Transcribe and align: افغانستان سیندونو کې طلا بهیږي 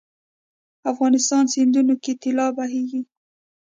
افغانستان 0.91 1.43
سیندونو 1.53 1.95
کې 2.03 2.11
طلا 2.21 2.47
بهیږي 2.57 3.01